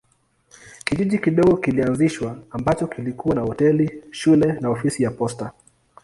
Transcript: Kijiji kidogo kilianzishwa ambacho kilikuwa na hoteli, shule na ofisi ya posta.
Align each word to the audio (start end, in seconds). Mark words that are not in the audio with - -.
Kijiji 0.85 1.19
kidogo 1.19 1.57
kilianzishwa 1.57 2.37
ambacho 2.51 2.87
kilikuwa 2.87 3.35
na 3.35 3.41
hoteli, 3.41 4.03
shule 4.11 4.53
na 4.59 4.69
ofisi 4.69 5.03
ya 5.03 5.11
posta. 5.11 5.51